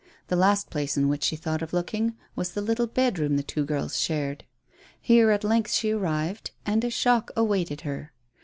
[0.29, 3.63] The last place in which she thought of looking was the little bedroom the two
[3.63, 4.45] girls shared.
[4.99, 8.11] Here at length she arrived, and a shock awaited her.